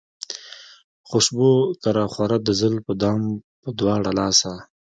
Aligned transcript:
خوشبو 1.07 1.51
که 1.81 1.89
راخوره 1.97 2.37
د 2.41 2.47
زلفو 2.59 2.91
دام 3.01 3.21
پۀ 3.61 3.69
دواړه 3.79 4.09
لاسه 4.17 4.53